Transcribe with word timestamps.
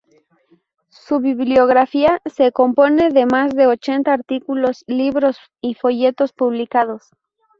Su 0.89 1.19
bibliografía 1.19 2.23
se 2.25 2.51
compone 2.51 3.11
de 3.11 3.27
más 3.27 3.53
de 3.53 3.67
ochenta 3.67 4.13
artículos, 4.13 4.83
libros 4.87 5.37
y 5.61 5.75
folletos 5.75 6.33
publicados. 6.33 7.03